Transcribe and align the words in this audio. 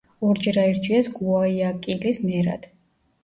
ორჯერ 0.27 0.55
აირჩიეს 0.61 1.09
გუაიაკილის 1.17 2.19
მერად. 2.29 2.67